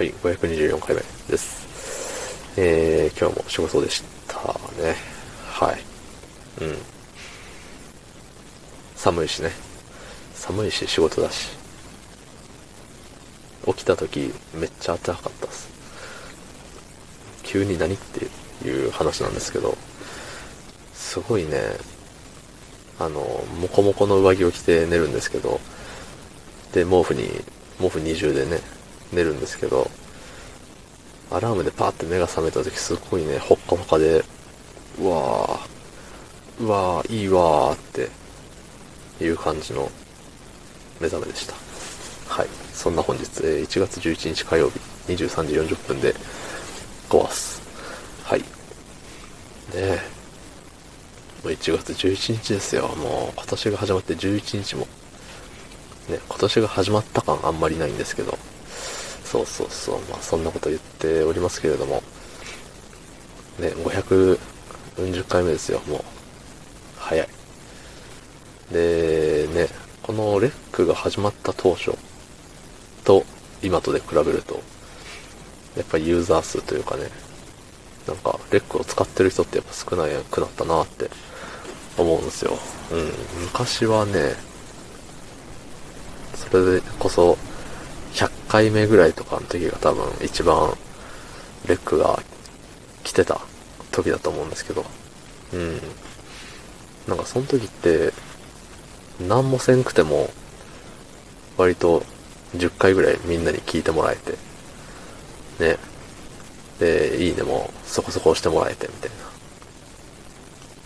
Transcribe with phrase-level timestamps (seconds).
[0.00, 2.58] はい、524回目です。
[2.58, 4.38] えー、今日も仕事でした
[4.82, 4.96] ね。
[5.44, 6.64] はい。
[6.64, 6.78] うん。
[8.96, 9.50] 寒いしね。
[10.32, 11.50] 寒いし仕事だし。
[13.66, 15.68] 起きた時めっちゃ暖かかったです。
[17.42, 19.76] 急に何っていう話なんですけど、
[20.94, 21.60] すごいね、
[22.98, 25.60] あの、モコモコの上着を着て寝るんですけど、
[26.72, 27.28] で、毛布に、
[27.78, 28.62] 毛布二重でね、
[29.12, 29.90] 寝るんですけど、
[31.30, 34.24] アラームでパーって目が覚めた時すごいね、ほっかほかで、
[34.98, 39.90] うわー、うわー、いいわーっていう感じの
[41.00, 41.54] 目覚めでした。
[42.28, 42.48] はい。
[42.72, 44.78] そんな本日え、1月11日火曜日
[45.12, 46.14] 23時40分で
[47.08, 47.60] 5わす。
[48.24, 48.40] はい。
[48.40, 48.46] ね
[49.74, 50.00] え。
[51.42, 52.88] もう1月11日ですよ。
[52.96, 54.86] もう今年が始まって11日も。
[56.08, 58.38] ね、今年が始まった感あんまりないんですけど、
[59.30, 62.02] そうそうそう、まあそんなこと言っておりますけれども、
[63.60, 64.38] ね、540
[65.28, 66.00] 回目ですよ、もう。
[66.98, 67.28] 早い。
[68.72, 69.68] で、ね、
[70.02, 71.96] このレックが始まった当初
[73.04, 73.24] と
[73.62, 74.60] 今とで比べると、
[75.76, 77.08] やっぱりユーザー数というかね、
[78.08, 81.08] なんかレックを使ってる人ってやっぱ少なくなったなって
[81.96, 82.58] 思うんですよ。
[82.90, 83.12] うん。
[83.42, 84.34] 昔はね、
[86.34, 87.38] それでこそ
[88.20, 90.76] 100回目ぐらいとかの時が多分一番
[91.66, 92.22] レックが
[93.02, 93.40] 来てた
[93.90, 94.84] 時だと思うんですけど、
[95.54, 95.80] うん。
[97.08, 98.12] なんかその時って、
[99.26, 100.28] 何もせんくても、
[101.56, 102.02] 割と
[102.56, 104.32] 10回ぐらいみんなに聞いてもらえて、
[105.58, 105.78] ね。
[106.78, 109.16] で、いいねもそこそこ押してもらえてみたいな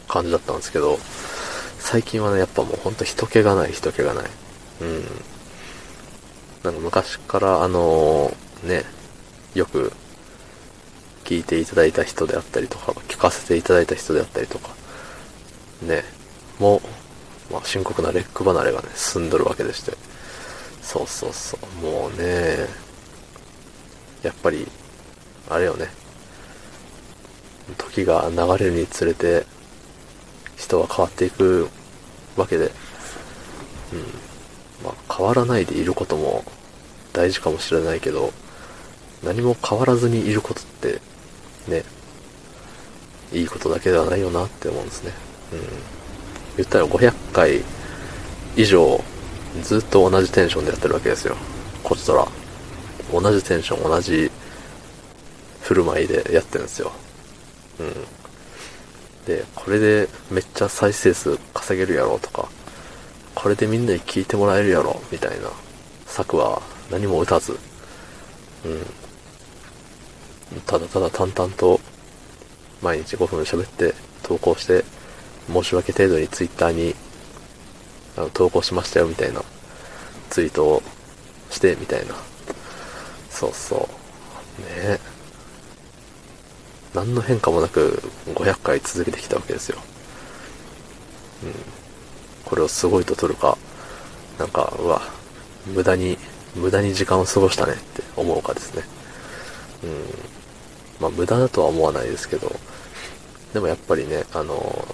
[0.06, 1.00] 感じだったんですけど、
[1.80, 4.24] 最近はね、やっぱもうほんと人気がない人気がない。
[4.82, 5.04] うん。
[6.64, 8.34] なんか昔からあの
[8.64, 8.84] ね、
[9.54, 9.92] よく
[11.24, 14.70] 聞いていただいた人であったりとか、聞かせていただいた人であったりとか、
[15.82, 16.02] ね、
[16.58, 16.78] も
[17.50, 19.92] う、まあ、深刻なレック離れがね、進んどるわけでして。
[20.82, 21.84] そうそうそう。
[21.84, 22.66] もうね、
[24.22, 24.66] やっぱり、
[25.50, 25.88] あれよね。
[27.76, 29.44] 時が流れるにつれて、
[30.56, 31.68] 人は変わっていく
[32.36, 34.23] わけで、うん。
[34.84, 36.44] まあ、変わらないでいることも
[37.12, 38.32] 大事かもしれないけど、
[39.24, 41.00] 何も変わらずにいることって、
[41.68, 41.82] ね、
[43.32, 45.12] いいことだけではないよなって思うんですね。
[45.52, 45.60] うん。
[46.58, 47.62] 言ったら500回
[48.56, 49.02] 以上、
[49.62, 51.36] ずっと同じテンションでやってるわけですよ。
[51.82, 52.28] こちとら。
[53.12, 54.30] 同じテンション、同じ
[55.62, 56.92] 振る舞いでやってるんですよ。
[57.80, 57.94] うん。
[59.26, 62.48] で、これでめっちゃ再生数稼げるやろとか、
[63.44, 65.50] これでみんなに聞いてもらえるやろみたいな
[66.06, 68.68] 策は何も打たず、う
[70.56, 70.60] ん。
[70.64, 71.78] ただただ淡々と
[72.80, 74.82] 毎日5分喋って投稿して、
[75.52, 76.94] 申し訳程度に twitter に
[78.16, 79.42] あの投稿しましたよみたいな
[80.30, 80.82] ツイートを
[81.50, 82.14] してみたいな。
[83.28, 84.62] そうそう。
[84.62, 84.98] ねえ
[86.94, 89.76] 何の変化もなく500回続けてきたわけですよ。
[91.42, 91.83] うん。
[92.44, 93.56] これをすごいと取るか、
[94.38, 95.02] なんか、うわ、
[95.66, 96.18] 無駄に
[96.56, 98.84] 無駄に時間を過ごしたねって思うかですね。
[99.82, 99.90] うん。
[101.00, 102.54] まあ無駄だとは思わないですけど、
[103.52, 104.86] でもやっぱりね、あの、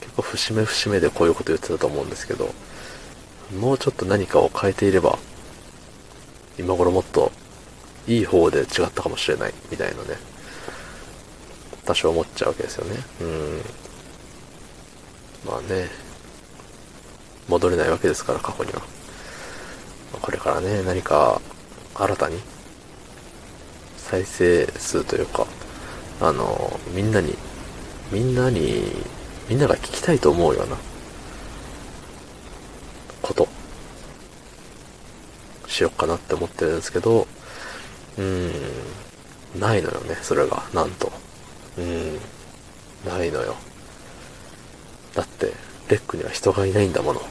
[0.00, 2.52] 結構節目節目でこういうこと言ってたと思うんですけど、
[3.58, 5.18] もうちょっと何かを変えていれば、
[6.58, 7.32] 今頃もっと
[8.06, 10.18] いい方で違ったかもしれないみたいなね、
[11.86, 12.96] 多少思っちゃうわけですよね。
[13.22, 13.62] うん。
[15.46, 15.88] まあね、
[17.48, 18.82] 戻れないわけですから、過去には。
[20.20, 21.40] これからね、何か
[21.94, 22.38] 新たに
[23.96, 25.46] 再生数というか、
[26.20, 27.34] あの、みんなに、
[28.10, 28.82] みんなに、
[29.48, 30.76] みんなが聞きたいと思うような
[33.22, 33.48] こと、
[35.66, 37.26] しよっかなって思ってるんですけど、
[38.16, 38.52] うー
[39.56, 41.12] ん、ないのよね、それが、なんと。
[41.76, 42.18] うん、
[43.06, 43.54] ないのよ。
[45.14, 45.52] だって、
[45.88, 47.22] レックには人がいないんだもの。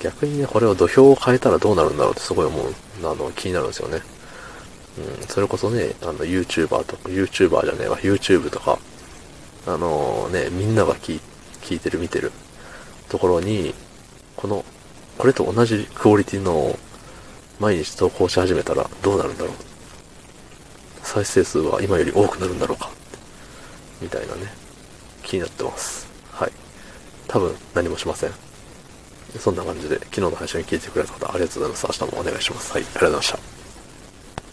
[0.00, 4.00] 逆にね、これを土俵を変えたらどうなるんだろうってすごい思う、あの、気になるんですよね。
[5.20, 8.78] うん、それこそね、あの、YouTuber とか、YouTuber じゃねえわ、YouTube とか、
[9.66, 11.20] あのね、みんなが聞
[11.62, 12.32] 聞いてる、見てる
[13.08, 13.74] ところに、
[14.36, 14.64] この、
[15.18, 16.78] これと同じクオリティの
[17.58, 19.54] 毎日投稿し始めたらどうなるんだろう。
[21.02, 22.90] 再生数は今より多くなるんだろうか。
[24.00, 24.52] みたいなね、
[25.22, 26.06] 気になってます。
[26.32, 26.52] はい。
[27.26, 28.45] 多分何もしません。
[29.38, 32.00] そんな感じで、昨日の配信を聞いてくれた方、ありがとうございます。
[32.00, 32.72] 明日もお願いします。
[32.72, 33.45] はい、ありがとうございました。